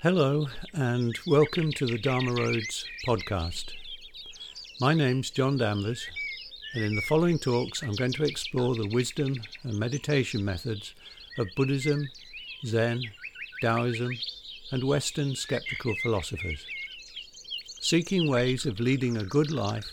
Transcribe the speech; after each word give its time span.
Hello, 0.00 0.46
and 0.72 1.18
welcome 1.26 1.72
to 1.72 1.84
the 1.84 1.98
Dharma 1.98 2.32
Roads 2.32 2.84
podcast. 3.04 3.72
My 4.80 4.94
name's 4.94 5.28
John 5.28 5.56
Danvers, 5.56 6.06
and 6.72 6.84
in 6.84 6.94
the 6.94 7.02
following 7.02 7.36
talks, 7.36 7.82
I'm 7.82 7.96
going 7.96 8.12
to 8.12 8.22
explore 8.22 8.76
the 8.76 8.86
wisdom 8.86 9.34
and 9.64 9.76
meditation 9.76 10.44
methods 10.44 10.94
of 11.36 11.48
Buddhism, 11.56 12.06
Zen, 12.64 13.02
Taoism, 13.60 14.12
and 14.70 14.84
Western 14.84 15.34
skeptical 15.34 15.96
philosophers, 16.00 16.64
seeking 17.80 18.30
ways 18.30 18.66
of 18.66 18.78
leading 18.78 19.16
a 19.16 19.24
good 19.24 19.50
life 19.50 19.90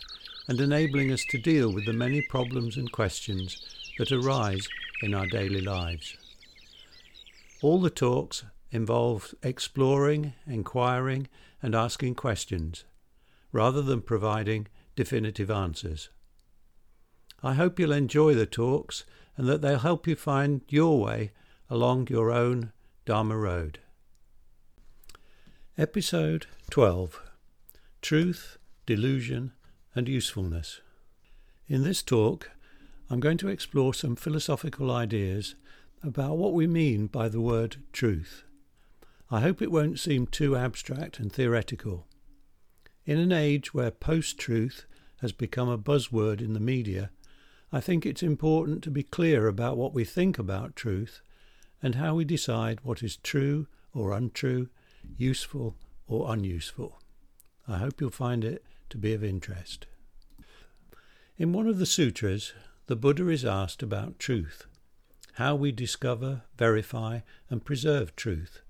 and 0.47 0.61
enabling 0.61 1.11
us 1.11 1.25
to 1.31 1.41
deal 1.41 1.73
with 1.73 1.87
the 1.87 1.93
many 1.93 2.21
problems 2.29 2.77
and 2.77 2.91
questions 2.91 3.59
that 3.97 4.11
arise 4.11 4.67
in 5.01 5.15
our 5.15 5.25
daily 5.25 5.61
lives. 5.61 6.15
All 7.63 7.81
the 7.81 7.89
talks 7.89 8.43
involve 8.75 9.33
exploring, 9.41 10.33
inquiring, 10.45 11.27
and 11.61 11.73
asking 11.73 12.15
questions, 12.15 12.83
rather 13.51 13.81
than 13.81 14.01
providing 14.01 14.67
definitive 14.95 15.49
answers. 15.49 16.09
I 17.41 17.53
hope 17.53 17.79
you'll 17.79 17.91
enjoy 17.91 18.33
the 18.35 18.45
talks 18.45 19.03
and 19.37 19.47
that 19.47 19.61
they'll 19.61 19.79
help 19.79 20.07
you 20.07 20.15
find 20.15 20.61
your 20.69 20.99
way 20.99 21.31
along 21.69 22.07
your 22.09 22.31
own 22.31 22.71
Dharma 23.05 23.37
road. 23.37 23.79
Episode 25.77 26.47
12 26.69 27.21
Truth, 28.01 28.57
Delusion, 28.85 29.51
and 29.93 30.07
Usefulness. 30.07 30.81
In 31.67 31.83
this 31.83 32.01
talk, 32.01 32.51
I'm 33.09 33.19
going 33.19 33.37
to 33.37 33.49
explore 33.49 33.93
some 33.93 34.15
philosophical 34.15 34.89
ideas 34.91 35.55
about 36.01 36.37
what 36.37 36.53
we 36.53 36.67
mean 36.67 37.07
by 37.07 37.29
the 37.29 37.41
word 37.41 37.77
truth. 37.91 38.44
I 39.35 39.41
hope 39.41 39.61
it 39.61 39.69
won't 39.69 39.99
seem 39.99 40.27
too 40.27 40.55
abstract 40.55 41.19
and 41.19 41.29
theoretical. 41.29 42.07
In 43.05 43.17
an 43.17 43.33
age 43.33 43.73
where 43.73 43.91
post 43.91 44.37
truth 44.37 44.85
has 45.19 45.33
become 45.33 45.67
a 45.67 45.77
buzzword 45.77 46.39
in 46.39 46.53
the 46.53 46.61
media, 46.61 47.11
I 47.69 47.81
think 47.81 48.05
it's 48.05 48.23
important 48.23 48.81
to 48.83 48.89
be 48.89 49.03
clear 49.03 49.47
about 49.47 49.75
what 49.75 49.93
we 49.93 50.05
think 50.05 50.39
about 50.39 50.77
truth 50.77 51.19
and 51.83 51.95
how 51.95 52.15
we 52.15 52.23
decide 52.23 52.79
what 52.83 53.03
is 53.03 53.17
true 53.17 53.67
or 53.93 54.13
untrue, 54.13 54.69
useful 55.17 55.75
or 56.07 56.31
unuseful. 56.31 57.01
I 57.67 57.79
hope 57.79 57.99
you'll 57.99 58.11
find 58.11 58.45
it 58.45 58.63
to 58.91 58.97
be 58.97 59.13
of 59.13 59.21
interest. 59.21 59.85
In 61.37 61.51
one 61.51 61.67
of 61.67 61.77
the 61.77 61.85
sutras, 61.85 62.53
the 62.85 62.95
Buddha 62.95 63.27
is 63.27 63.43
asked 63.43 63.83
about 63.83 64.17
truth, 64.17 64.65
how 65.33 65.55
we 65.55 65.73
discover, 65.73 66.43
verify, 66.55 67.19
and 67.49 67.65
preserve 67.65 68.15
truth, 68.15 68.61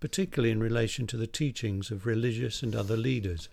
particularly 0.00 0.50
in 0.50 0.60
relation 0.60 1.06
to 1.06 1.16
the 1.16 1.26
teachings 1.26 1.90
of 1.90 2.06
religious 2.06 2.62
and 2.62 2.74
other 2.74 2.96
leaders. 2.96 3.48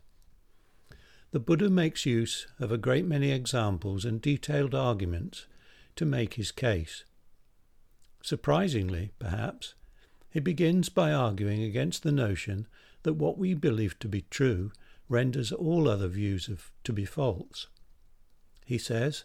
The 1.31 1.39
Buddha 1.39 1.69
makes 1.69 2.05
use 2.05 2.47
of 2.57 2.71
a 2.71 2.77
great 2.77 3.05
many 3.05 3.31
examples 3.31 4.05
and 4.05 4.21
detailed 4.21 4.73
arguments 4.73 5.45
to 5.97 6.05
make 6.05 6.35
his 6.35 6.51
case. 6.51 7.03
Surprisingly, 8.23 9.11
perhaps, 9.19 9.75
he 10.29 10.39
begins 10.39 10.89
by 10.89 11.11
arguing 11.11 11.63
against 11.63 12.03
the 12.03 12.11
notion 12.11 12.67
that 13.03 13.13
what 13.13 13.37
we 13.37 13.53
believe 13.53 13.99
to 13.99 14.07
be 14.07 14.21
true 14.29 14.71
renders 15.09 15.51
all 15.51 15.87
other 15.87 16.07
views 16.07 16.47
of, 16.47 16.71
to 16.83 16.93
be 16.93 17.05
false. 17.05 17.67
He 18.65 18.77
says, 18.77 19.23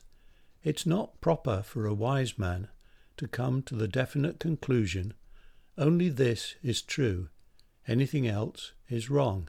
It's 0.62 0.86
not 0.86 1.20
proper 1.20 1.62
for 1.62 1.86
a 1.86 1.94
wise 1.94 2.38
man 2.38 2.68
to 3.16 3.28
come 3.28 3.62
to 3.62 3.74
the 3.74 3.88
definite 3.88 4.40
conclusion 4.40 5.14
only 5.78 6.08
this 6.08 6.54
is 6.62 6.82
true, 6.82 7.28
anything 7.88 8.26
else 8.26 8.72
is 8.88 9.10
wrong. 9.10 9.48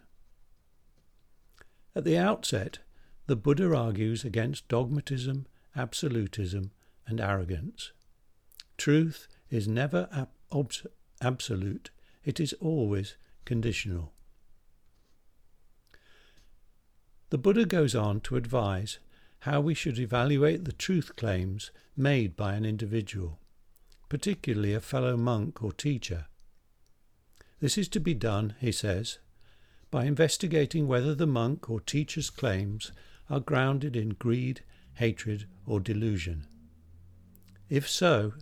At 1.95 2.03
the 2.03 2.17
outset, 2.17 2.79
the 3.27 3.35
Buddha 3.35 3.73
argues 3.75 4.25
against 4.25 4.67
dogmatism, 4.67 5.45
absolutism, 5.75 6.71
and 7.07 7.19
arrogance. 7.19 7.91
Truth 8.77 9.27
is 9.49 9.67
never 9.67 10.09
ab- 10.11 10.29
absolute, 11.21 11.91
it 12.23 12.39
is 12.39 12.53
always 12.53 13.15
conditional. 13.45 14.13
The 17.29 17.37
Buddha 17.37 17.65
goes 17.65 17.95
on 17.95 18.21
to 18.21 18.35
advise 18.35 18.99
how 19.39 19.59
we 19.59 19.73
should 19.73 19.99
evaluate 19.99 20.65
the 20.65 20.71
truth 20.71 21.15
claims 21.15 21.71
made 21.97 22.35
by 22.35 22.53
an 22.53 22.65
individual, 22.65 23.39
particularly 24.09 24.73
a 24.73 24.79
fellow 24.79 25.17
monk 25.17 25.63
or 25.63 25.71
teacher. 25.71 26.25
This 27.59 27.77
is 27.77 27.87
to 27.89 27.99
be 27.99 28.13
done, 28.13 28.55
he 28.59 28.71
says, 28.71 29.19
by 29.89 30.05
investigating 30.05 30.87
whether 30.87 31.15
the 31.15 31.27
monk 31.27 31.69
or 31.69 31.79
teacher's 31.79 32.29
claims 32.29 32.91
are 33.29 33.39
grounded 33.39 33.95
in 33.95 34.09
greed, 34.09 34.61
hatred, 34.95 35.47
or 35.65 35.79
delusion. 35.79 36.47
If 37.69 37.89
so, 37.89 38.33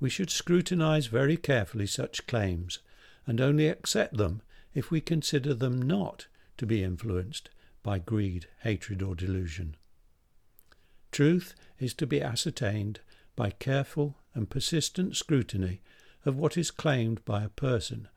we 0.00 0.10
should 0.10 0.30
scrutinize 0.30 1.06
very 1.06 1.36
carefully 1.36 1.86
such 1.86 2.26
claims 2.26 2.78
and 3.26 3.40
only 3.40 3.68
accept 3.68 4.16
them 4.16 4.42
if 4.74 4.90
we 4.90 5.00
consider 5.00 5.54
them 5.54 5.80
not 5.80 6.26
to 6.56 6.66
be 6.66 6.82
influenced 6.82 7.50
by 7.82 7.98
greed, 7.98 8.46
hatred, 8.60 9.02
or 9.02 9.14
delusion. 9.14 9.76
Truth 11.10 11.54
is 11.78 11.94
to 11.94 12.06
be 12.06 12.20
ascertained 12.20 13.00
by 13.38 13.50
careful 13.50 14.16
and 14.34 14.50
persistent 14.50 15.14
scrutiny 15.16 15.80
of 16.24 16.34
what 16.34 16.56
is 16.56 16.72
claimed 16.72 17.24
by 17.24 17.44
a 17.44 17.48
person 17.48 18.08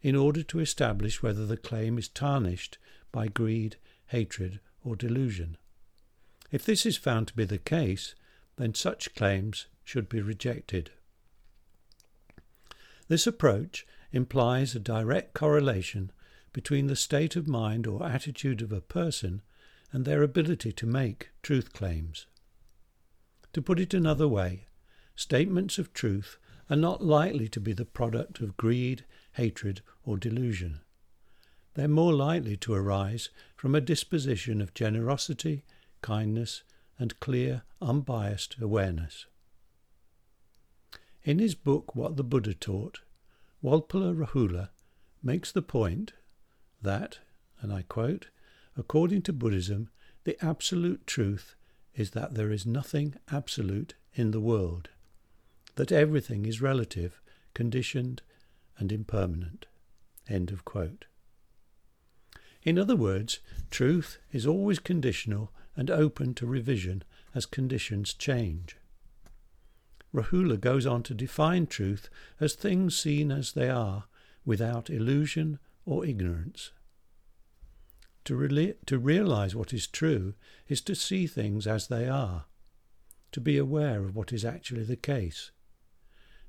in 0.00 0.14
order 0.14 0.44
to 0.44 0.60
establish 0.60 1.20
whether 1.20 1.44
the 1.44 1.56
claim 1.56 1.98
is 1.98 2.06
tarnished 2.06 2.78
by 3.10 3.26
greed, 3.26 3.74
hatred, 4.06 4.60
or 4.84 4.94
delusion. 4.94 5.56
If 6.52 6.64
this 6.64 6.86
is 6.86 6.96
found 6.96 7.26
to 7.26 7.34
be 7.34 7.44
the 7.44 7.58
case, 7.58 8.14
then 8.58 8.72
such 8.74 9.12
claims 9.16 9.66
should 9.82 10.08
be 10.08 10.20
rejected. 10.20 10.92
This 13.08 13.26
approach 13.26 13.84
implies 14.12 14.76
a 14.76 14.78
direct 14.78 15.34
correlation 15.34 16.12
between 16.52 16.86
the 16.86 16.94
state 16.94 17.34
of 17.34 17.48
mind 17.48 17.88
or 17.88 18.06
attitude 18.06 18.62
of 18.62 18.70
a 18.70 18.80
person 18.80 19.42
and 19.90 20.04
their 20.04 20.22
ability 20.22 20.70
to 20.74 20.86
make 20.86 21.30
truth 21.42 21.72
claims. 21.72 22.26
To 23.52 23.62
put 23.62 23.80
it 23.80 23.94
another 23.94 24.28
way, 24.28 24.66
statements 25.16 25.78
of 25.78 25.92
truth 25.92 26.38
are 26.68 26.76
not 26.76 27.02
likely 27.04 27.48
to 27.48 27.60
be 27.60 27.72
the 27.72 27.84
product 27.84 28.40
of 28.40 28.56
greed, 28.56 29.04
hatred, 29.32 29.82
or 30.04 30.16
delusion. 30.16 30.80
They 31.74 31.84
are 31.84 31.88
more 31.88 32.14
likely 32.14 32.56
to 32.58 32.74
arise 32.74 33.28
from 33.56 33.74
a 33.74 33.80
disposition 33.80 34.60
of 34.60 34.74
generosity, 34.74 35.64
kindness, 36.00 36.62
and 36.98 37.18
clear, 37.20 37.62
unbiased 37.80 38.56
awareness. 38.60 39.26
In 41.24 41.38
his 41.38 41.54
book 41.54 41.94
What 41.96 42.16
the 42.16 42.24
Buddha 42.24 42.54
Taught, 42.54 43.00
Walpola 43.62 44.14
Rahula 44.14 44.70
makes 45.22 45.52
the 45.52 45.62
point 45.62 46.12
that, 46.82 47.18
and 47.60 47.72
I 47.72 47.82
quote, 47.82 48.28
according 48.76 49.22
to 49.22 49.32
Buddhism, 49.32 49.90
the 50.24 50.42
absolute 50.44 51.06
truth 51.06 51.56
is 52.00 52.12
that 52.12 52.34
there 52.34 52.50
is 52.50 52.64
nothing 52.64 53.14
absolute 53.30 53.94
in 54.14 54.30
the 54.30 54.40
world, 54.40 54.88
that 55.76 55.92
everything 55.92 56.46
is 56.46 56.62
relative, 56.62 57.20
conditioned, 57.52 58.22
and 58.78 58.90
impermanent. 58.90 59.66
End 60.28 60.50
of 60.50 60.64
quote. 60.64 61.04
In 62.62 62.78
other 62.78 62.96
words, 62.96 63.40
truth 63.70 64.18
is 64.32 64.46
always 64.46 64.78
conditional 64.78 65.52
and 65.76 65.90
open 65.90 66.32
to 66.34 66.46
revision 66.46 67.04
as 67.34 67.46
conditions 67.46 68.14
change. 68.14 68.76
Rahula 70.14 70.58
goes 70.58 70.86
on 70.86 71.02
to 71.04 71.14
define 71.14 71.66
truth 71.66 72.08
as 72.40 72.54
things 72.54 72.98
seen 72.98 73.30
as 73.30 73.52
they 73.52 73.68
are, 73.68 74.04
without 74.44 74.90
illusion 74.90 75.58
or 75.84 76.04
ignorance. 76.04 76.72
To, 78.24 78.74
to 78.86 78.98
realize 78.98 79.54
what 79.54 79.72
is 79.72 79.86
true 79.86 80.34
is 80.68 80.80
to 80.82 80.94
see 80.94 81.26
things 81.26 81.66
as 81.66 81.88
they 81.88 82.08
are, 82.08 82.44
to 83.32 83.40
be 83.40 83.56
aware 83.56 84.04
of 84.04 84.14
what 84.14 84.32
is 84.32 84.44
actually 84.44 84.84
the 84.84 84.96
case. 84.96 85.50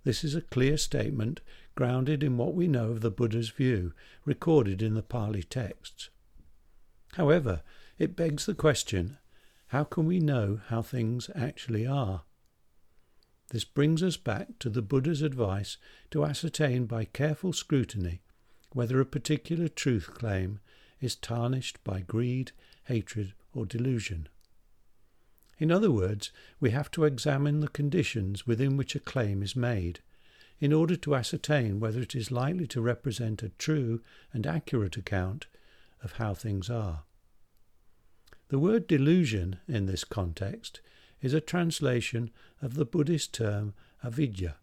This 0.04 0.24
is 0.24 0.36
a 0.36 0.42
clear 0.42 0.78
statement 0.78 1.42
grounded 1.76 2.24
in 2.24 2.38
what 2.38 2.54
we 2.54 2.68
know 2.68 2.90
of 2.90 3.02
the 3.02 3.12
Buddha's 3.12 3.50
view, 3.50 3.94
recorded 4.26 4.82
in 4.82 4.96
the 4.96 5.04
Pali 5.04 5.44
texts. 5.44 6.10
However, 7.14 7.62
it 7.98 8.16
begs 8.16 8.46
the 8.46 8.56
question 8.56 9.18
how 9.68 9.86
can 9.86 10.06
we 10.06 10.20
know 10.20 10.60
how 10.68 10.82
things 10.82 11.30
actually 11.34 11.88
are? 11.88 12.24
This 13.52 13.64
brings 13.64 14.04
us 14.04 14.18
back 14.18 14.60
to 14.60 14.70
the 14.70 14.82
Buddha's 14.82 15.22
advice 15.22 15.78
to 16.10 16.26
ascertain 16.26 16.86
by 16.86 17.06
careful 17.06 17.54
scrutiny 17.54 18.22
whether 18.74 19.00
a 19.00 19.06
particular 19.06 19.68
truth 19.68 20.10
claim 20.14 20.60
is 21.02 21.16
tarnished 21.16 21.84
by 21.84 22.00
greed, 22.00 22.52
hatred, 22.86 23.34
or 23.54 23.66
delusion. 23.66 24.30
In 25.58 25.72
other 25.72 25.92
words, 25.92 26.32
we 26.60 26.72
have 26.72 26.90
to 26.92 27.04
examine 27.04 27.60
the 27.60 27.68
conditions 27.68 28.48
within 28.48 28.78
which 28.78 28.96
a 28.96 29.00
claim 29.00 29.44
is 29.44 29.56
made 29.56 30.00
in 30.60 30.72
order 30.72 30.96
to 30.96 31.16
ascertain 31.16 31.80
whether 31.80 32.00
it 32.00 32.16
is 32.16 32.32
likely 32.32 32.68
to 32.68 32.82
represent 32.82 33.44
a 33.44 33.50
true 33.50 34.02
and 34.32 34.46
accurate 34.46 34.96
account 34.96 35.48
of 36.04 36.14
how 36.14 36.34
things 36.34 36.70
are. 36.70 37.04
The 38.50 38.60
word 38.60 38.86
delusion 38.88 39.60
in 39.68 39.86
this 39.86 40.04
context 40.04 40.82
is 41.22 41.34
a 41.34 41.42
translation 41.42 42.32
of 42.62 42.76
the 42.76 42.86
Buddhist 42.86 43.34
term 43.34 43.74
avidya. 44.04 44.58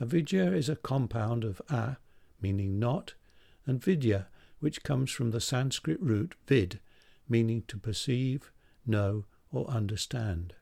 Avidya 0.00 0.52
is 0.52 0.68
a 0.68 0.76
compound 0.76 1.44
of 1.44 1.62
a, 1.68 1.96
meaning 2.40 2.78
not, 2.78 3.14
and 3.66 3.82
vidya, 3.82 4.28
which 4.60 4.82
comes 4.82 5.10
from 5.10 5.30
the 5.30 5.40
Sanskrit 5.40 6.00
root 6.00 6.34
vid, 6.46 6.80
meaning 7.28 7.62
to 7.68 7.78
perceive, 7.78 8.50
know, 8.86 9.24
or 9.50 9.68
understand. 9.68 10.54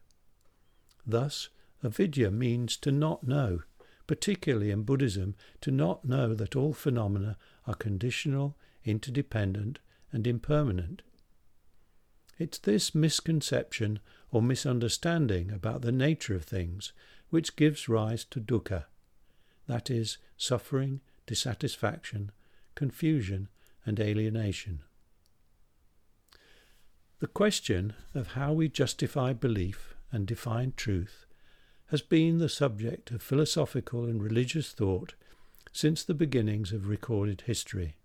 Thus, 1.07 1.49
avidya 1.83 2.31
means 2.31 2.77
to 2.79 2.93
not 2.93 3.25
know, 3.27 3.63
particularly 4.07 4.71
in 4.71 4.83
Buddhism, 4.83 5.35
to 5.61 5.71
not 5.71 6.05
know 6.05 6.35
that 6.35 6.57
all 6.57 6.73
phenomena 6.73 7.37
are 7.67 7.75
conditional, 7.75 8.57
interdependent, 8.85 9.79
and 10.13 10.27
impermanent. 10.27 11.03
It's 12.39 12.59
this 12.59 12.95
misconception 12.95 14.01
or 14.31 14.43
misunderstanding 14.43 15.51
about 15.51 15.83
the 15.83 15.93
nature 15.93 16.35
of 16.35 16.45
things 16.45 16.93
which 17.31 17.57
gives 17.57 17.89
rise 17.89 18.25
to 18.27 18.41
dukkha, 18.41 18.87
that 19.67 19.91
is, 19.91 20.19
suffering, 20.37 21.01
dissatisfaction, 21.27 22.33
confusion, 22.75 23.49
and 23.85 23.99
alienation. 23.99 24.81
The 27.21 27.27
question 27.29 27.95
of 28.15 28.33
how 28.33 28.53
we 28.53 28.69
justify 28.69 29.33
belief 29.33 29.95
and 30.11 30.27
define 30.27 30.73
truth 30.77 31.27
has 31.87 32.03
been 32.03 32.39
the 32.39 32.49
subject 32.49 33.11
of 33.11 33.23
philosophical 33.23 34.05
and 34.05 34.23
religious 34.23 34.73
thought 34.73 35.15
since 35.73 36.03
the 36.03 36.15
beginnings 36.15 36.73
of 36.73 36.89
recorded 36.89 37.43
history. 37.43 37.97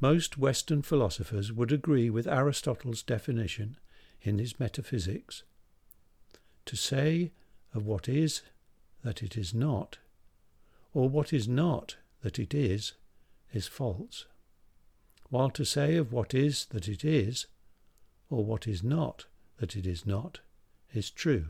Most 0.00 0.38
Western 0.38 0.82
philosophers 0.82 1.52
would 1.52 1.72
agree 1.72 2.08
with 2.08 2.26
Aristotle's 2.26 3.02
definition 3.02 3.76
in 4.22 4.38
his 4.38 4.60
Metaphysics. 4.60 5.42
To 6.66 6.76
say 6.76 7.32
of 7.74 7.84
what 7.84 8.08
is 8.08 8.42
that 9.02 9.22
it 9.22 9.36
is 9.36 9.52
not, 9.52 9.98
or 10.94 11.08
what 11.08 11.32
is 11.32 11.48
not 11.48 11.96
that 12.22 12.38
it 12.38 12.54
is, 12.54 12.92
is 13.52 13.66
false, 13.66 14.26
while 15.30 15.50
to 15.50 15.64
say 15.64 15.96
of 15.96 16.12
what 16.12 16.34
is 16.34 16.66
that 16.66 16.88
it 16.88 17.04
is, 17.04 17.46
or 18.30 18.44
what 18.44 18.66
is 18.66 18.82
not 18.82 19.26
that 19.58 19.76
it 19.76 19.86
is 19.86 20.06
not, 20.06 20.40
is 20.92 21.10
true. 21.10 21.46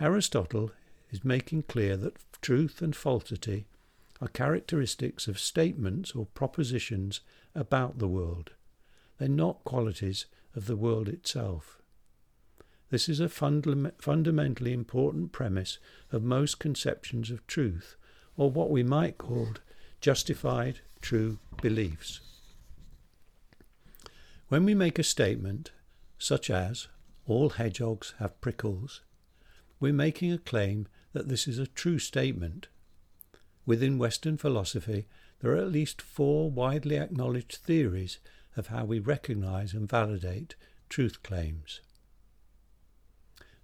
Aristotle 0.00 0.72
is 1.10 1.24
making 1.24 1.62
clear 1.62 1.96
that 1.96 2.16
truth 2.42 2.82
and 2.82 2.94
falsity 2.94 3.66
are 4.20 4.28
characteristics 4.28 5.28
of 5.28 5.38
statements 5.38 6.12
or 6.12 6.26
propositions 6.26 7.20
about 7.54 7.98
the 7.98 8.08
world. 8.08 8.50
They're 9.18 9.28
not 9.28 9.64
qualities 9.64 10.26
of 10.56 10.66
the 10.66 10.76
world 10.76 11.08
itself. 11.08 11.80
This 12.90 13.08
is 13.08 13.18
a 13.18 13.28
fundamentally 13.28 14.72
important 14.72 15.32
premise 15.32 15.78
of 16.12 16.22
most 16.22 16.58
conceptions 16.58 17.30
of 17.30 17.46
truth, 17.46 17.96
or 18.36 18.50
what 18.50 18.70
we 18.70 18.82
might 18.82 19.18
call 19.18 19.54
justified 20.04 20.80
true 21.00 21.38
beliefs. 21.62 22.20
When 24.48 24.66
we 24.66 24.74
make 24.74 24.98
a 24.98 25.02
statement, 25.02 25.70
such 26.18 26.50
as, 26.50 26.88
all 27.26 27.48
hedgehogs 27.48 28.12
have 28.18 28.38
prickles, 28.42 29.00
we're 29.80 29.94
making 29.94 30.30
a 30.30 30.36
claim 30.36 30.88
that 31.14 31.30
this 31.30 31.48
is 31.48 31.58
a 31.58 31.66
true 31.66 31.98
statement. 31.98 32.68
Within 33.64 33.96
Western 33.96 34.36
philosophy, 34.36 35.06
there 35.40 35.52
are 35.52 35.56
at 35.56 35.72
least 35.72 36.02
four 36.02 36.50
widely 36.50 36.98
acknowledged 36.98 37.54
theories 37.54 38.18
of 38.58 38.66
how 38.66 38.84
we 38.84 38.98
recognize 38.98 39.72
and 39.72 39.88
validate 39.88 40.54
truth 40.90 41.22
claims. 41.22 41.80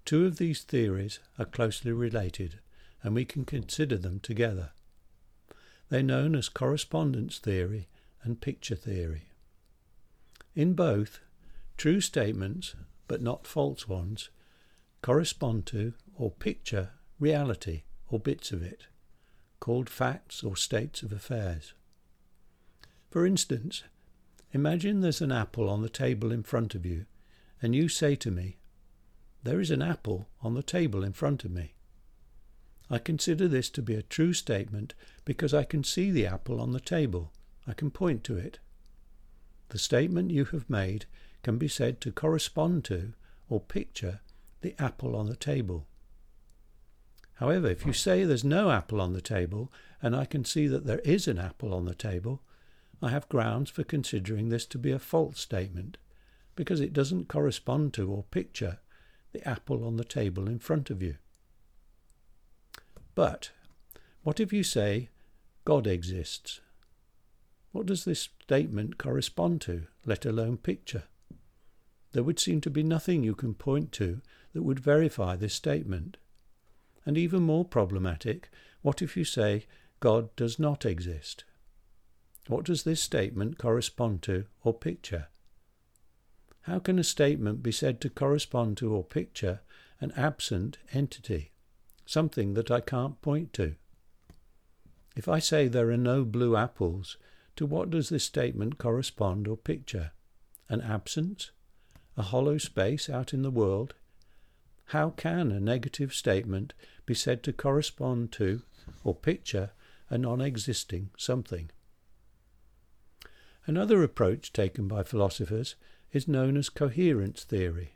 Two 0.07 0.25
of 0.25 0.39
these 0.39 0.63
theories 0.63 1.21
are 1.39 1.45
closely 1.45 1.93
related, 1.93 2.61
and 3.03 3.15
we 3.15 3.27
can 3.27 3.45
consider 3.45 3.99
them 3.99 4.21
together. 4.21 4.71
They're 5.91 6.03
known 6.03 6.35
as 6.35 6.49
correspondence 6.49 7.39
theory 7.39 7.89
and 8.23 8.41
picture 8.41 8.75
theory. 8.75 9.29
In 10.55 10.73
both, 10.73 11.21
true 11.77 12.01
statements, 12.01 12.75
but 13.07 13.21
not 13.21 13.47
false 13.47 13.87
ones, 13.87 14.31
correspond 15.03 15.67
to 15.67 15.93
or 16.17 16.31
picture 16.31 16.91
reality 17.19 17.83
or 18.09 18.19
bits 18.19 18.51
of 18.51 18.63
it, 18.63 18.87
called 19.61 19.91
facts 19.91 20.43
or 20.43 20.57
states 20.57 21.03
of 21.03 21.13
affairs. 21.13 21.75
For 23.11 23.27
instance, 23.27 23.83
Imagine 24.53 25.01
there's 25.01 25.21
an 25.21 25.31
apple 25.31 25.69
on 25.69 25.83
the 25.83 25.89
table 25.89 26.33
in 26.33 26.43
front 26.43 26.75
of 26.75 26.85
you, 26.85 27.07
and 27.63 27.75
you 27.75 27.89
say 27.89 28.17
to 28.17 28.31
me, 28.31 28.59
There 29.45 29.61
is 29.61 29.71
an 29.71 29.83
apple 29.83 30.29
on 30.43 30.55
the 30.55 30.63
table 30.63 31.05
in 31.05 31.13
front 31.13 31.45
of 31.45 31.53
me. 31.53 31.75
I 32.91 32.99
consider 32.99 33.47
this 33.47 33.71
to 33.71 33.83
be 33.83 33.95
a 33.95 34.03
true 34.03 34.33
statement 34.33 34.95
because 35.25 35.55
I 35.55 35.63
can 35.63 35.85
see 35.85 36.11
the 36.11 36.27
apple 36.27 36.61
on 36.61 36.73
the 36.73 36.81
table. 36.81 37.33
I 37.67 37.73
can 37.73 37.91
point 37.91 38.25
to 38.25 38.37
it. 38.37 38.59
The 39.69 39.79
statement 39.79 40.33
you 40.33 40.47
have 40.47 40.69
made 40.69 41.07
can 41.45 41.57
be 41.57 41.69
said 41.69 42.01
to 42.01 42.11
correspond 42.11 42.85
to 42.87 43.13
or 43.49 43.61
picture 43.61 44.21
the 44.61 44.75
apple 44.79 45.15
on 45.15 45.27
the 45.27 45.37
table. 45.37 45.87
However, 47.35 47.69
if 47.69 47.87
you 47.87 47.93
say 47.93 48.25
there's 48.25 48.45
no 48.45 48.71
apple 48.71 49.01
on 49.01 49.13
the 49.13 49.23
table 49.23 49.73
and 50.03 50.15
I 50.15 50.25
can 50.25 50.45
see 50.45 50.67
that 50.67 50.85
there 50.85 50.99
is 50.99 51.29
an 51.29 51.39
apple 51.39 51.73
on 51.73 51.85
the 51.85 51.95
table, 51.95 52.43
I 53.01 53.11
have 53.11 53.29
grounds 53.29 53.71
for 53.71 53.85
considering 53.85 54.49
this 54.49 54.67
to 54.67 54.79
be 54.79 54.91
a 54.91 54.99
false 54.99 55.41
statement, 55.41 55.97
because 56.55 56.81
it 56.81 56.93
doesn't 56.93 57.29
correspond 57.29 57.95
to 57.95 58.11
or 58.11 58.25
picture 58.25 58.79
the 59.33 59.47
apple 59.49 59.87
on 59.87 59.97
the 59.97 60.05
table 60.05 60.49
in 60.49 60.59
front 60.59 60.91
of 60.91 61.03
you. 61.03 61.17
But 63.21 63.51
what 64.23 64.41
if 64.41 64.51
you 64.51 64.63
say 64.63 65.11
God 65.67 65.87
exists? 65.87 66.63
What 67.71 67.85
does 67.85 68.07
this 68.07 68.31
statement 68.41 68.97
correspond 68.97 69.61
to, 69.61 69.89
let 70.07 70.25
alone 70.25 70.57
picture? 70.57 71.03
There 72.13 72.23
would 72.23 72.39
seem 72.39 72.63
to 72.63 72.71
be 72.71 72.83
nothing 72.83 73.23
you 73.23 73.35
can 73.35 73.53
point 73.53 73.93
to 73.93 74.23
that 74.55 74.63
would 74.63 74.81
verify 74.81 75.37
this 75.37 75.53
statement. 75.53 76.17
And 77.05 77.19
even 77.19 77.43
more 77.43 77.67
problematic, 77.67 78.49
what 78.81 79.03
if 79.03 79.19
you 79.19 79.25
say 79.27 79.67
God 80.01 80.35
does 80.35 80.59
not 80.59 80.87
exist? 80.87 81.45
What 82.47 82.65
does 82.65 82.85
this 82.85 83.03
statement 83.03 83.59
correspond 83.59 84.23
to 84.23 84.47
or 84.65 84.73
picture? 84.73 85.29
How 86.63 86.79
can 86.79 86.99
a 86.99 87.05
statement 87.05 87.63
be 87.63 87.71
said 87.71 88.01
to 88.01 88.09
correspond 88.09 88.79
to 88.79 88.95
or 88.95 89.05
picture 89.05 89.61
an 90.01 90.11
absent 90.17 90.79
entity, 90.95 91.51
something 92.11 92.55
that 92.55 92.71
I 92.71 92.81
can't 92.81 93.23
point 93.23 93.53
to? 93.55 93.77
If 95.17 95.29
I 95.29 95.39
say 95.39 95.69
there 95.69 95.91
are 95.91 95.97
no 95.97 96.25
blue 96.25 96.57
apples, 96.57 97.17
to 97.57 97.67
what 97.67 97.91
does 97.91 98.09
this 98.09 98.25
statement 98.25 98.79
correspond 98.79 99.47
or 99.47 99.57
picture? 99.57 100.13
An 100.69 100.81
absence? 100.81 101.51
A 102.17 102.23
hollow 102.23 102.59
space 102.59 103.09
out 103.09 103.33
in 103.33 103.43
the 103.43 103.51
world? 103.51 103.95
How 104.87 105.11
can 105.11 105.53
a 105.53 105.61
negative 105.61 106.13
statement 106.13 106.75
be 107.07 107.15
said 107.15 107.43
to 107.45 107.53
correspond 107.53 108.33
to 108.33 108.63
or 109.05 109.15
picture 109.15 109.71
a 110.09 110.19
non 110.19 110.41
existing 110.41 111.11
something? 111.17 111.71
Another 113.67 114.03
approach 114.03 114.53
taken 114.53 114.89
by 114.89 115.05
philosophers 115.05 115.77
is 116.13 116.27
known 116.27 116.57
as 116.57 116.71
coherence 116.71 117.45
theory. 117.45 117.93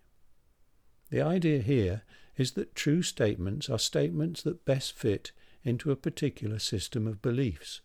The 1.11 1.21
idea 1.21 1.59
here 1.61 2.03
is 2.37 2.53
that 2.53 2.75
true 2.75 3.03
statements 3.03 3.69
are 3.71 3.79
statements 3.79 4.43
that 4.43 4.65
best 4.65 4.93
fit 4.93 5.33
into 5.63 5.91
a 5.91 5.97
particular 5.97 6.59
system 6.59 7.07
of 7.07 7.23
beliefs. 7.23 7.81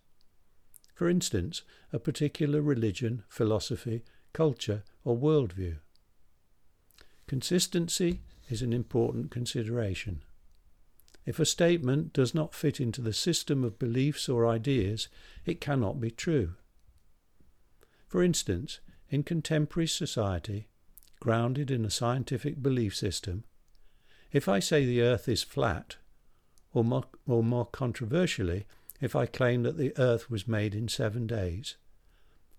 For 0.95 1.09
instance, 1.09 1.61
a 1.93 1.99
particular 1.99 2.61
religion, 2.61 3.23
philosophy, 3.29 4.03
culture, 4.33 4.83
or 5.03 5.17
worldview. 5.17 5.77
Consistency 7.27 8.21
is 8.49 8.61
an 8.61 8.73
important 8.73 9.31
consideration. 9.31 10.23
If 11.25 11.39
a 11.39 11.45
statement 11.45 12.11
does 12.11 12.33
not 12.33 12.55
fit 12.55 12.79
into 12.79 13.01
the 13.01 13.13
system 13.13 13.63
of 13.63 13.77
beliefs 13.77 14.27
or 14.27 14.47
ideas, 14.47 15.07
it 15.45 15.61
cannot 15.61 16.01
be 16.01 16.09
true. 16.09 16.55
For 18.07 18.23
instance, 18.23 18.79
in 19.09 19.23
contemporary 19.23 19.87
society, 19.87 20.67
grounded 21.19 21.69
in 21.69 21.85
a 21.85 21.91
scientific 21.91 22.63
belief 22.63 22.95
system, 22.95 23.43
if 24.31 24.47
I 24.47 24.59
say 24.59 24.85
the 24.85 25.01
earth 25.01 25.27
is 25.27 25.43
flat, 25.43 25.97
or 26.73 26.83
more, 26.83 27.05
or 27.27 27.43
more 27.43 27.65
controversially, 27.65 28.65
if 29.01 29.15
I 29.15 29.25
claim 29.25 29.63
that 29.63 29.77
the 29.77 29.93
earth 29.97 30.29
was 30.29 30.47
made 30.47 30.75
in 30.75 30.87
seven 30.87 31.25
days, 31.25 31.75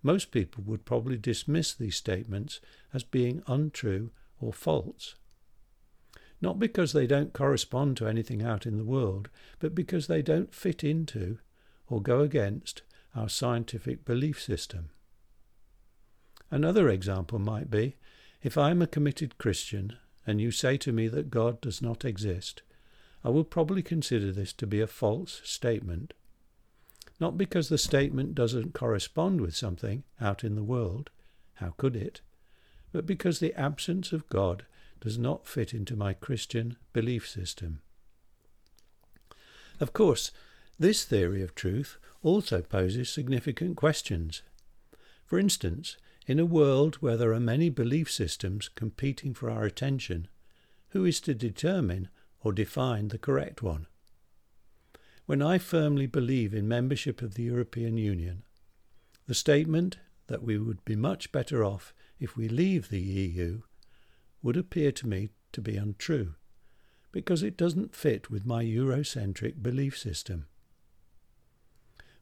most 0.03 0.31
people 0.31 0.65
would 0.67 0.85
probably 0.85 1.19
dismiss 1.19 1.75
these 1.75 1.97
statements 1.97 2.61
as 2.95 3.05
being 3.05 3.43
untrue 3.47 4.11
or 4.41 4.53
false. 4.53 5.15
not 6.41 6.59
because 6.59 6.93
they 6.93 7.07
don't 7.07 7.33
correspond 7.33 7.97
to 7.99 8.07
anything 8.07 8.43
out 8.43 8.67
in 8.67 8.79
the 8.79 8.85
world, 8.85 9.29
but 9.59 9.75
because 9.75 10.07
they 10.07 10.23
don't 10.23 10.55
fit 10.55 10.83
into 10.83 11.39
or 11.89 12.01
go 12.01 12.21
against 12.21 12.83
our 13.15 13.29
scientific 13.29 14.05
belief 14.05 14.41
system. 14.41 14.91
Another 16.51 16.89
example 16.89 17.39
might 17.39 17.71
be 17.71 17.97
if 18.43 18.57
I 18.57 18.71
am 18.71 18.81
a 18.81 18.87
committed 18.87 19.39
Christian 19.39 19.97
and 20.27 20.41
you 20.41 20.51
say 20.51 20.77
to 20.79 20.93
me 20.93 21.09
that 21.09 21.31
God 21.31 21.61
does 21.61 21.81
not 21.81 22.05
exist, 22.05 22.63
I 23.25 23.29
will 23.29 23.45
probably 23.45 23.83
consider 23.83 24.33
this 24.33 24.53
to 24.55 24.67
be 24.67 24.81
a 24.81 24.87
false 24.87 25.41
statement. 25.45 26.15
Not 27.19 27.37
because 27.37 27.69
the 27.69 27.79
statement 27.79 28.35
doesn't 28.35 28.73
correspond 28.73 29.41
with 29.41 29.55
something 29.55 30.05
out 30.21 30.43
in 30.43 30.55
the 30.55 30.63
world, 30.63 31.11
how 31.55 31.75
could 31.77 31.95
it? 31.95 32.23
But 32.93 33.07
because 33.07 33.39
the 33.39 33.55
absence 33.55 34.13
of 34.13 34.29
God 34.29 34.65
does 35.01 35.19
not 35.19 35.47
fit 35.47 35.75
into 35.75 35.97
my 35.97 36.13
Christian 36.13 36.77
belief 36.93 37.29
system. 37.29 37.83
Of 39.79 39.93
course, 39.93 40.31
this 40.79 41.05
theory 41.05 41.43
of 41.43 41.55
truth 41.55 41.99
also 42.23 42.63
poses 42.63 43.09
significant 43.09 43.77
questions. 43.77 44.43
For 45.25 45.39
instance, 45.39 45.97
in 46.31 46.39
a 46.39 46.47
world 46.47 46.95
where 47.01 47.17
there 47.17 47.33
are 47.33 47.41
many 47.41 47.69
belief 47.69 48.09
systems 48.09 48.69
competing 48.69 49.35
for 49.35 49.51
our 49.51 49.65
attention, 49.65 50.29
who 50.91 51.05
is 51.05 51.21
to 51.21 51.35
determine 51.35 52.09
or 52.41 52.53
define 52.53 53.09
the 53.09 53.19
correct 53.19 53.65
one? 53.65 53.89
When 55.27 55.43
I 55.43 55.59
firmly 55.59 56.07
believe 56.07 56.55
in 56.55 56.69
membership 56.69 57.21
of 57.21 57.35
the 57.35 57.43
European 57.43 57.97
Union, 57.97 58.45
the 59.27 59.35
statement 59.35 59.99
that 60.29 60.45
we 60.45 60.57
would 60.57 60.85
be 60.85 60.95
much 60.95 61.33
better 61.33 61.65
off 61.65 61.93
if 62.21 62.37
we 62.37 62.49
leave 62.49 62.91
the 62.91 63.01
EU 63.01 63.63
would 64.41 64.57
appear 64.57 64.93
to 64.93 65.09
me 65.09 65.31
to 65.51 65.61
be 65.61 65.77
untrue, 65.77 66.37
because 67.11 67.43
it 67.43 67.57
doesn't 67.57 67.97
fit 67.97 68.31
with 68.31 68.47
my 68.47 68.63
Eurocentric 68.63 69.61
belief 69.65 69.99
system. 69.99 70.47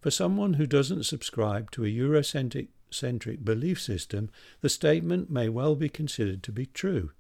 For 0.00 0.10
someone 0.10 0.54
who 0.54 0.66
doesn't 0.66 1.04
subscribe 1.04 1.70
to 1.72 1.84
a 1.84 1.88
Eurocentric 1.88 2.68
centric 2.94 3.44
belief 3.44 3.80
system, 3.80 4.30
the 4.60 4.68
statement 4.68 5.30
may 5.30 5.48
well 5.48 5.74
be 5.74 5.88
considered 5.88 6.42
to 6.44 6.52
be 6.52 6.66
true. 6.66 7.12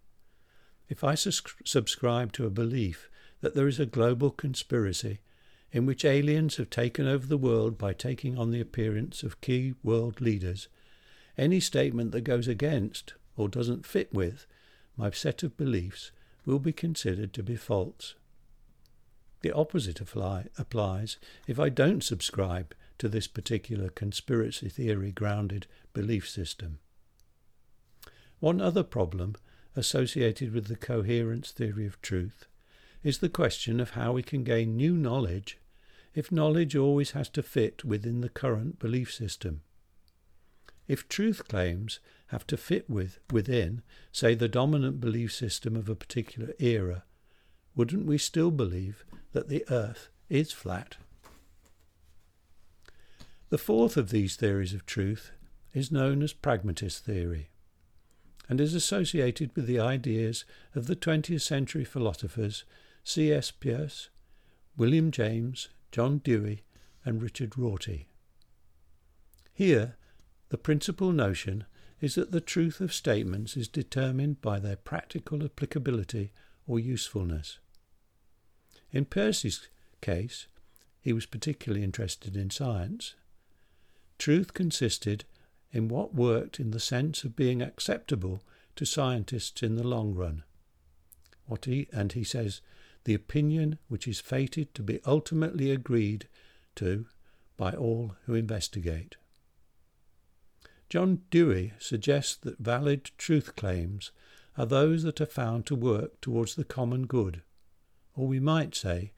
If 0.88 1.04
I 1.04 1.14
sus- 1.14 1.42
subscribe 1.64 2.32
to 2.32 2.46
a 2.46 2.50
belief 2.50 3.10
that 3.40 3.54
there 3.54 3.68
is 3.68 3.78
a 3.78 3.86
global 3.86 4.30
conspiracy 4.30 5.20
in 5.70 5.84
which 5.84 6.04
aliens 6.04 6.56
have 6.56 6.70
taken 6.70 7.06
over 7.06 7.26
the 7.26 7.36
world 7.36 7.76
by 7.76 7.92
taking 7.92 8.38
on 8.38 8.50
the 8.50 8.60
appearance 8.60 9.22
of 9.22 9.40
key 9.40 9.74
world 9.82 10.20
leaders, 10.20 10.68
any 11.36 11.60
statement 11.60 12.12
that 12.12 12.22
goes 12.22 12.48
against 12.48 13.14
or 13.36 13.48
doesn't 13.48 13.86
fit 13.86 14.12
with 14.12 14.46
my 14.96 15.10
set 15.10 15.42
of 15.42 15.56
beliefs 15.56 16.10
will 16.44 16.58
be 16.58 16.72
considered 16.72 17.32
to 17.34 17.42
be 17.42 17.54
false. 17.54 18.14
The 19.42 19.52
opposite 19.52 20.00
apply, 20.00 20.46
applies 20.58 21.18
if 21.46 21.60
I 21.60 21.68
don't 21.68 22.02
subscribe 22.02 22.74
to 22.98 23.08
this 23.08 23.26
particular 23.26 23.88
conspiracy 23.88 24.68
theory 24.68 25.12
grounded 25.12 25.66
belief 25.92 26.28
system. 26.28 26.78
One 28.40 28.60
other 28.60 28.82
problem 28.82 29.36
associated 29.76 30.52
with 30.52 30.66
the 30.66 30.76
coherence 30.76 31.50
theory 31.50 31.86
of 31.86 32.00
truth 32.02 32.46
is 33.02 33.18
the 33.18 33.28
question 33.28 33.80
of 33.80 33.90
how 33.90 34.12
we 34.12 34.22
can 34.22 34.44
gain 34.44 34.76
new 34.76 34.96
knowledge 34.96 35.58
if 36.14 36.32
knowledge 36.32 36.74
always 36.74 37.12
has 37.12 37.28
to 37.28 37.42
fit 37.42 37.84
within 37.84 38.20
the 38.20 38.28
current 38.28 38.78
belief 38.78 39.12
system. 39.12 39.60
If 40.88 41.08
truth 41.08 41.46
claims 41.46 42.00
have 42.28 42.46
to 42.48 42.56
fit 42.56 42.88
with 42.88 43.20
within, 43.30 43.82
say, 44.10 44.34
the 44.34 44.48
dominant 44.48 45.00
belief 45.00 45.32
system 45.32 45.76
of 45.76 45.88
a 45.88 45.94
particular 45.94 46.54
era, 46.58 47.04
wouldn't 47.76 48.06
we 48.06 48.18
still 48.18 48.50
believe 48.50 49.04
that 49.32 49.48
the 49.48 49.64
earth 49.70 50.08
is 50.28 50.52
flat? 50.52 50.96
The 53.50 53.58
fourth 53.58 53.96
of 53.96 54.10
these 54.10 54.36
theories 54.36 54.74
of 54.74 54.84
truth 54.84 55.32
is 55.72 55.90
known 55.90 56.22
as 56.22 56.32
pragmatist 56.32 57.04
theory 57.04 57.48
and 58.48 58.60
is 58.60 58.74
associated 58.74 59.54
with 59.54 59.66
the 59.66 59.80
ideas 59.80 60.44
of 60.74 60.86
the 60.86 60.96
20th 60.96 61.40
century 61.40 61.84
philosophers 61.84 62.64
C.S. 63.04 63.50
Peirce, 63.50 64.10
William 64.76 65.10
James, 65.10 65.68
John 65.92 66.18
Dewey, 66.18 66.62
and 67.04 67.22
Richard 67.22 67.56
Rorty. 67.56 68.08
Here, 69.54 69.96
the 70.50 70.58
principal 70.58 71.12
notion 71.12 71.64
is 72.00 72.14
that 72.16 72.32
the 72.32 72.40
truth 72.40 72.80
of 72.80 72.92
statements 72.92 73.56
is 73.56 73.66
determined 73.66 74.40
by 74.40 74.58
their 74.58 74.76
practical 74.76 75.42
applicability 75.42 76.32
or 76.66 76.78
usefulness. 76.78 77.58
In 78.92 79.04
Peirce's 79.06 79.68
case, 80.00 80.46
he 81.00 81.12
was 81.12 81.26
particularly 81.26 81.82
interested 81.82 82.36
in 82.36 82.50
science. 82.50 83.14
Truth 84.18 84.52
consisted 84.52 85.24
in 85.72 85.88
what 85.88 86.14
worked 86.14 86.58
in 86.58 86.72
the 86.72 86.80
sense 86.80 87.24
of 87.24 87.36
being 87.36 87.62
acceptable 87.62 88.42
to 88.76 88.84
scientists 88.84 89.62
in 89.62 89.76
the 89.76 89.86
long 89.86 90.14
run. 90.14 90.42
What 91.46 91.64
he, 91.64 91.88
and 91.92 92.12
he 92.12 92.24
says, 92.24 92.60
the 93.04 93.14
opinion 93.14 93.78
which 93.88 94.06
is 94.06 94.20
fated 94.20 94.74
to 94.74 94.82
be 94.82 95.00
ultimately 95.06 95.70
agreed 95.70 96.28
to 96.76 97.06
by 97.56 97.72
all 97.72 98.16
who 98.26 98.34
investigate. 98.34 99.16
John 100.88 101.22
Dewey 101.30 101.74
suggests 101.78 102.36
that 102.36 102.58
valid 102.58 103.10
truth 103.18 103.56
claims 103.56 104.10
are 104.56 104.66
those 104.66 105.02
that 105.04 105.20
are 105.20 105.26
found 105.26 105.66
to 105.66 105.74
work 105.74 106.20
towards 106.20 106.54
the 106.54 106.64
common 106.64 107.06
good, 107.06 107.42
or 108.14 108.26
we 108.26 108.40
might 108.40 108.74
say, 108.74 109.12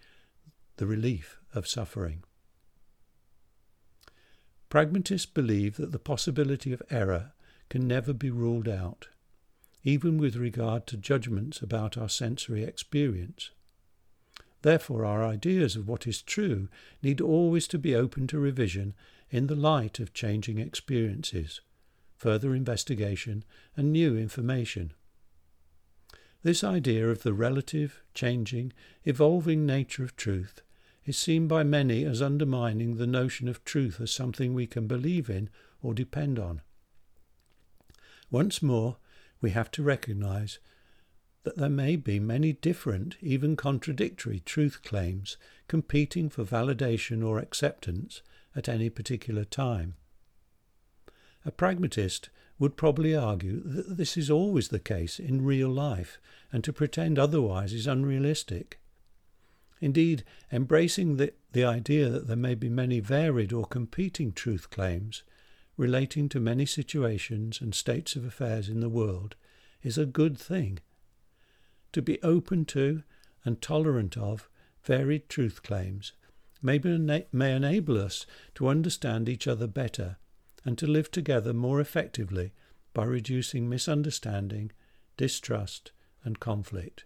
the 0.77 0.87
relief 0.87 1.39
of 1.55 1.67
suffering. 1.67 2.23
Pragmatists 4.71 5.27
believe 5.27 5.77
that 5.79 5.91
the 5.91 5.99
possibility 5.99 6.73
of 6.73 6.81
error 6.91 7.33
can 7.69 7.89
never 7.89 8.13
be 8.13 8.31
ruled 8.31 8.69
out, 8.69 9.09
even 9.83 10.17
with 10.17 10.37
regard 10.37 10.87
to 10.87 10.97
judgments 10.97 11.61
about 11.61 11.99
our 11.99 12.09
sensory 12.09 12.63
experience. 12.63 13.51
Therefore, 14.63 15.05
our 15.05 15.25
ideas 15.25 15.75
of 15.75 15.89
what 15.89 16.07
is 16.07 16.23
true 16.23 16.69
need 17.03 17.21
always 17.21 17.67
to 17.69 17.79
be 17.79 17.97
open 17.97 18.29
to 18.29 18.39
revision 18.39 18.95
in 19.29 19.49
the 19.49 19.57
light 19.57 19.99
of 19.99 20.15
changing 20.15 20.59
experiences, 20.59 21.61
further 22.17 22.55
investigation, 22.55 23.45
and 23.77 23.93
new 23.93 24.17
information. 24.17 24.93
This 26.45 26.63
idea 26.63 27.09
of 27.09 27.25
the 27.25 27.33
relative, 27.33 28.03
changing, 28.15 28.73
evolving 29.05 29.67
nature 29.67 30.05
of 30.05 30.15
truth 30.15 30.63
is 31.05 31.19
seen 31.19 31.49
by 31.49 31.63
many 31.63 32.05
as 32.05 32.23
undermining 32.23 32.97
the 32.97 33.07
notion 33.07 33.49
of 33.49 33.65
truth 33.65 34.01
as 34.01 34.11
something 34.11 34.55
we 34.55 34.67
can 34.67 34.87
believe 34.87 35.31
in 35.31 35.49
or 35.83 35.95
depend 35.95 36.39
on. 36.39 36.61
Once 38.31 38.63
more, 38.63 38.97
we 39.41 39.51
have 39.51 39.71
to 39.71 39.83
recognize 39.83 40.59
that 41.43 41.57
there 41.57 41.71
may 41.71 41.97
be 41.97 42.21
many 42.21 42.53
different, 42.53 43.17
even 43.21 43.57
contradictory 43.57 44.41
truth 44.41 44.83
claims 44.83 45.37
competing 45.69 46.29
for 46.29 46.45
validation 46.45 47.27
or 47.27 47.39
acceptance 47.39 48.23
at 48.55 48.69
any 48.69 48.91
particular 48.91 49.45
time. 49.45 49.95
A 51.45 51.51
pragmatist 51.51 52.29
would 52.59 52.77
probably 52.77 53.17
argue 53.17 53.63
that 53.65 53.97
this 53.97 54.19
is 54.19 54.31
always 54.31 54.69
the 54.69 54.79
case 54.79 55.19
in 55.19 55.45
real 55.45 55.71
life, 55.71 56.19
and 56.53 56.63
to 56.63 56.73
pretend 56.73 57.19
otherwise 57.19 57.73
is 57.73 57.87
unrealistic. 57.87 58.80
Indeed, 59.81 60.25
embracing 60.53 61.17
the, 61.17 61.33
the 61.53 61.65
idea 61.65 62.09
that 62.11 62.27
there 62.27 62.37
may 62.37 62.55
be 62.55 62.69
many 62.69 63.01
varied 63.01 63.53
or 63.53 63.65
competing 63.65 64.33
truth 64.33 64.71
claims 64.71 65.23
relating 65.77 66.29
to 66.29 66.39
many 66.39 66.67
situations 66.67 67.61
and 67.61 67.75
states 67.75 68.15
of 68.15 68.25
affairs 68.25 68.69
in 68.69 68.81
the 68.81 68.91
world 68.91 69.37
is 69.83 69.97
a 69.97 70.05
good 70.05 70.37
thing. 70.37 70.79
To 71.93 72.03
be 72.03 72.23
open 72.23 72.67
to 72.67 73.03
and 73.45 73.63
tolerant 73.63 74.17
of 74.17 74.51
varied 74.83 75.29
truth 75.31 75.63
claims 75.63 76.13
may, 76.61 76.77
be, 76.77 76.99
may 77.33 77.57
enable 77.57 77.99
us 77.99 78.27
to 78.57 78.69
understand 78.69 79.29
each 79.29 79.49
other 79.49 79.67
better 79.67 80.19
and 80.65 80.77
to 80.77 80.87
live 80.87 81.11
together 81.11 81.55
more 81.55 81.81
effectively 81.81 82.53
by 82.93 83.05
reducing 83.05 83.69
misunderstanding, 83.69 84.73
distrust, 85.17 85.93
and 86.23 86.39
conflict. 86.39 87.05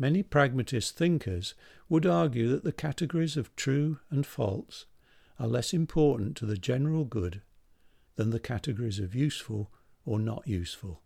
Many 0.00 0.22
pragmatist 0.22 0.96
thinkers 0.96 1.54
would 1.88 2.06
argue 2.06 2.48
that 2.50 2.62
the 2.62 2.72
categories 2.72 3.36
of 3.36 3.54
true 3.56 3.98
and 4.10 4.24
false 4.24 4.86
are 5.40 5.48
less 5.48 5.74
important 5.74 6.36
to 6.36 6.46
the 6.46 6.56
general 6.56 7.04
good 7.04 7.42
than 8.14 8.30
the 8.30 8.38
categories 8.38 9.00
of 9.00 9.14
useful 9.14 9.72
or 10.04 10.20
not 10.20 10.46
useful, 10.46 11.02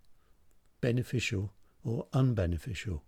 beneficial 0.82 1.54
or 1.82 2.06
unbeneficial. 2.12 3.00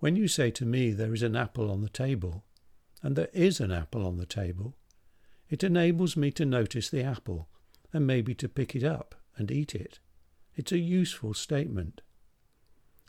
When 0.00 0.16
you 0.16 0.26
say 0.26 0.50
to 0.52 0.66
me 0.66 0.90
there 0.90 1.14
is 1.14 1.22
an 1.22 1.36
apple 1.36 1.70
on 1.70 1.80
the 1.80 1.88
table, 1.88 2.44
and 3.00 3.14
there 3.14 3.30
is 3.32 3.60
an 3.60 3.70
apple 3.70 4.04
on 4.04 4.16
the 4.16 4.26
table, 4.26 4.74
it 5.48 5.62
enables 5.62 6.16
me 6.16 6.32
to 6.32 6.44
notice 6.44 6.90
the 6.90 7.02
apple 7.02 7.48
and 7.92 8.06
maybe 8.06 8.34
to 8.34 8.48
pick 8.48 8.74
it 8.74 8.84
up 8.84 9.14
and 9.36 9.52
eat 9.52 9.74
it. 9.74 10.00
It's 10.56 10.72
a 10.72 10.78
useful 10.78 11.32
statement. 11.32 12.00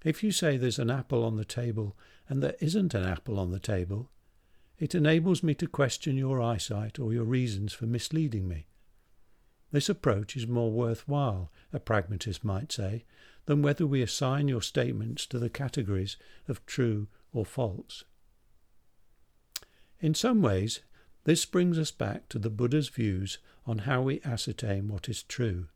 If 0.03 0.23
you 0.23 0.31
say 0.31 0.57
there's 0.57 0.79
an 0.79 0.89
apple 0.89 1.23
on 1.23 1.35
the 1.35 1.45
table 1.45 1.97
and 2.27 2.41
there 2.41 2.55
isn't 2.59 2.93
an 2.93 3.03
apple 3.03 3.39
on 3.39 3.51
the 3.51 3.59
table, 3.59 4.09
it 4.77 4.95
enables 4.95 5.43
me 5.43 5.53
to 5.55 5.67
question 5.67 6.15
your 6.15 6.41
eyesight 6.41 6.99
or 6.99 7.13
your 7.13 7.25
reasons 7.25 7.73
for 7.73 7.85
misleading 7.85 8.47
me. 8.47 8.67
This 9.71 9.89
approach 9.89 10.37
is 10.37 10.47
more 10.47 10.71
worthwhile, 10.71 11.51
a 11.73 11.79
pragmatist 11.79 12.43
might 12.43 12.71
say, 12.71 13.03
than 13.45 13.61
whether 13.61 13.85
we 13.85 14.01
assign 14.01 14.47
your 14.47 14.61
statements 14.61 15.25
to 15.27 15.39
the 15.39 15.49
categories 15.49 16.17
of 16.47 16.65
true 16.65 17.07
or 17.33 17.45
false. 17.45 18.03
In 19.99 20.13
some 20.15 20.41
ways, 20.41 20.79
this 21.25 21.45
brings 21.45 21.77
us 21.77 21.91
back 21.91 22.29
to 22.29 22.39
the 22.39 22.49
Buddha's 22.49 22.89
views 22.89 23.37
on 23.65 23.79
how 23.79 24.01
we 24.01 24.21
ascertain 24.23 24.87
what 24.87 25.09
is 25.09 25.23
true 25.23 25.67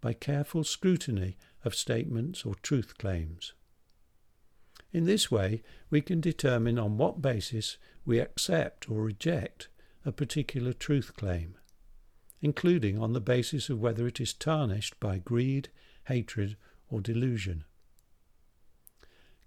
by 0.00 0.12
careful 0.12 0.64
scrutiny 0.64 1.36
of 1.64 1.74
statements 1.74 2.44
or 2.44 2.54
truth 2.56 2.96
claims. 2.98 3.52
In 4.92 5.04
this 5.04 5.30
way, 5.30 5.62
we 5.90 6.00
can 6.00 6.20
determine 6.20 6.78
on 6.78 6.96
what 6.96 7.20
basis 7.20 7.76
we 8.06 8.18
accept 8.18 8.90
or 8.90 9.02
reject 9.02 9.68
a 10.04 10.12
particular 10.12 10.72
truth 10.72 11.14
claim, 11.16 11.56
including 12.40 12.98
on 12.98 13.12
the 13.12 13.20
basis 13.20 13.68
of 13.68 13.80
whether 13.80 14.06
it 14.06 14.20
is 14.20 14.32
tarnished 14.32 14.98
by 14.98 15.18
greed, 15.18 15.68
hatred, 16.04 16.56
or 16.88 17.00
delusion. 17.00 17.64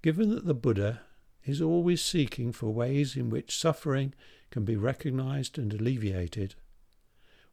Given 0.02 0.30
that 0.30 0.46
the 0.46 0.54
Buddha 0.54 1.02
is 1.46 1.62
always 1.62 2.04
seeking 2.04 2.52
for 2.52 2.70
ways 2.70 3.16
in 3.16 3.30
which 3.30 3.58
suffering 3.58 4.14
can 4.52 4.64
be 4.64 4.76
recognized 4.76 5.58
and 5.58 5.74
alleviated, 5.74 6.56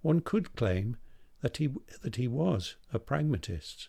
one 0.02 0.20
could 0.20 0.54
claim 0.54 0.96
that 1.40 1.56
he, 1.56 1.70
that 2.02 2.16
he 2.16 2.28
was 2.28 2.76
a 2.92 2.98
pragmatist. 2.98 3.88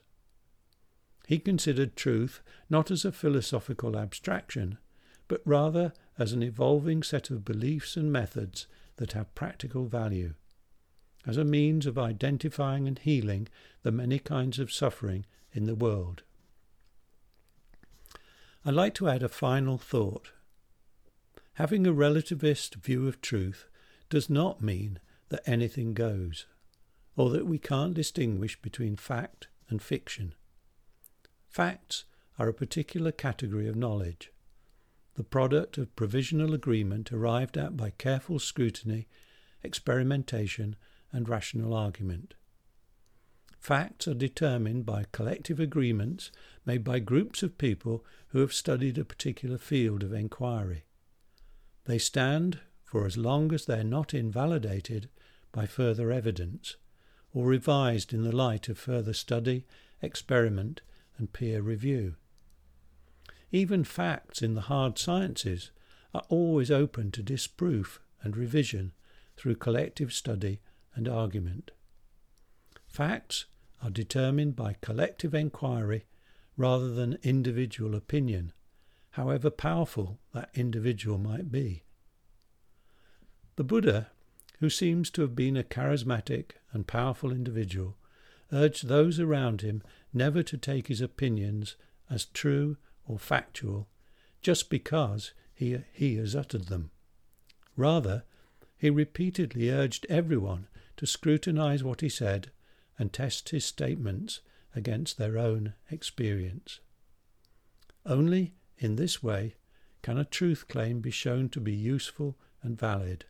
He 1.30 1.38
considered 1.38 1.96
truth 1.96 2.42
not 2.72 2.90
as 2.90 3.06
a 3.06 3.12
philosophical 3.12 3.96
abstraction, 3.96 4.80
but 5.28 5.44
rather 5.46 5.94
as 6.18 6.34
an 6.34 6.42
evolving 6.42 7.04
set 7.04 7.30
of 7.30 7.46
beliefs 7.46 7.96
and 7.96 8.12
methods 8.12 8.66
that 8.96 9.12
have 9.12 9.36
practical 9.36 9.86
value, 9.86 10.34
as 11.28 11.38
a 11.38 11.44
means 11.44 11.86
of 11.86 12.00
identifying 12.00 12.88
and 12.88 12.98
healing 12.98 13.48
the 13.84 13.92
many 13.92 14.18
kinds 14.18 14.58
of 14.58 14.74
suffering 14.74 15.24
in 15.54 15.66
the 15.66 15.76
world. 15.76 16.24
I'd 18.66 18.74
like 18.74 18.96
to 18.96 19.08
add 19.08 19.22
a 19.22 19.30
final 19.30 19.78
thought. 19.78 20.32
Having 21.54 21.86
a 21.86 21.94
relativist 21.94 22.74
view 22.74 23.08
of 23.08 23.22
truth 23.22 23.68
does 24.10 24.32
not 24.32 24.64
mean 24.64 24.98
that 25.28 25.48
anything 25.48 25.94
goes, 25.94 26.48
or 27.16 27.30
that 27.30 27.46
we 27.46 27.60
can't 27.60 27.94
distinguish 27.94 28.60
between 28.60 28.96
fact 28.96 29.48
and 29.70 29.80
fiction. 29.80 30.34
Facts 31.50 32.06
are 32.38 32.48
a 32.48 32.54
particular 32.54 33.12
category 33.12 33.68
of 33.68 33.76
knowledge, 33.76 34.32
the 35.16 35.24
product 35.26 35.78
of 35.78 35.94
provisional 35.98 36.54
agreement 36.54 37.12
arrived 37.12 37.58
at 37.58 37.76
by 37.76 37.90
careful 37.90 38.40
scrutiny, 38.40 39.06
experimentation, 39.64 40.78
and 41.12 41.28
rational 41.28 41.74
argument. 41.74 42.36
Facts 43.58 44.08
are 44.08 44.14
determined 44.14 44.86
by 44.86 45.08
collective 45.12 45.60
agreements 45.60 46.32
made 46.66 46.86
by 46.86 47.00
groups 47.00 47.44
of 47.44 47.58
people 47.58 48.06
who 48.28 48.40
have 48.40 48.54
studied 48.54 48.98
a 48.98 49.04
particular 49.04 49.58
field 49.58 50.04
of 50.04 50.14
enquiry. 50.14 50.86
They 51.84 51.98
stand 51.98 52.62
for 52.86 53.06
as 53.06 53.18
long 53.18 53.54
as 53.54 53.66
they 53.66 53.82
are 53.82 53.84
not 53.84 54.14
invalidated 54.14 55.10
by 55.52 55.66
further 55.66 56.14
evidence 56.14 56.78
or 57.34 57.46
revised 57.46 58.14
in 58.14 58.24
the 58.24 58.36
light 58.36 58.70
of 58.70 58.78
further 58.78 59.14
study, 59.14 59.66
experiment, 60.02 60.82
and 61.20 61.32
peer 61.32 61.62
review. 61.62 62.16
Even 63.52 63.84
facts 63.84 64.42
in 64.42 64.56
the 64.56 64.62
hard 64.62 64.98
sciences 64.98 65.70
are 66.14 66.24
always 66.30 66.72
open 66.72 67.12
to 67.12 67.22
disproof 67.22 68.00
and 68.24 68.36
revision 68.36 68.94
through 69.38 69.56
collective 69.56 70.12
study 70.12 70.60
and 70.96 71.08
argument. 71.08 71.72
Facts 72.88 73.46
are 73.84 73.90
determined 73.90 74.56
by 74.56 74.76
collective 74.82 75.34
enquiry 75.36 76.06
rather 76.58 76.92
than 76.94 77.20
individual 77.24 77.96
opinion, 77.96 78.52
however 79.12 79.50
powerful 79.50 80.20
that 80.34 80.50
individual 80.54 81.18
might 81.18 81.52
be. 81.52 81.84
The 83.56 83.64
Buddha, 83.64 84.12
who 84.60 84.70
seems 84.70 85.10
to 85.12 85.22
have 85.22 85.36
been 85.36 85.56
a 85.56 85.64
charismatic 85.64 86.52
and 86.74 86.88
powerful 86.88 87.32
individual, 87.32 87.98
urged 88.52 88.88
those 88.88 89.20
around 89.20 89.62
him 89.62 89.82
never 90.14 90.44
to 90.44 90.58
take 90.58 90.88
his 90.88 91.02
opinions 91.02 91.76
as 92.10 92.26
true 92.26 92.78
or 93.08 93.20
factual 93.20 93.88
just 94.42 94.70
because 94.70 95.34
he, 95.54 95.78
he 95.92 96.16
has 96.16 96.36
uttered 96.36 96.68
them. 96.68 96.92
Rather, 97.76 98.24
he 98.78 98.90
repeatedly 98.90 99.70
urged 99.70 100.06
everyone 100.10 100.68
to 100.98 101.06
scrutinize 101.06 101.84
what 101.84 102.02
he 102.02 102.10
said 102.10 102.52
and 102.98 103.12
test 103.12 103.50
his 103.50 103.66
statements 103.66 104.42
against 104.76 105.18
their 105.18 105.38
own 105.38 105.74
experience. 105.90 106.80
Only 108.06 108.54
in 108.78 108.96
this 108.96 109.22
way 109.22 109.56
can 110.02 110.18
a 110.18 110.26
truth 110.26 110.68
claim 110.68 111.02
be 111.02 111.12
shown 111.12 111.50
to 111.50 111.60
be 111.60 111.74
useful 111.74 112.38
and 112.64 112.80
valid. 112.80 113.26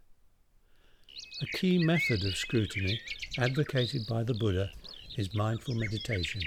A 1.42 1.58
key 1.58 1.84
method 1.84 2.24
of 2.26 2.38
scrutiny 2.38 3.00
advocated 3.38 4.02
by 4.08 4.24
the 4.24 4.34
Buddha 4.34 4.72
is 5.18 5.34
mindful 5.34 5.76
meditation. 5.76 6.42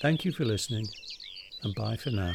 Thank 0.00 0.24
you 0.24 0.32
for 0.32 0.44
listening, 0.44 0.86
and 1.62 1.74
bye 1.74 1.96
for 1.96 2.10
now. 2.10 2.34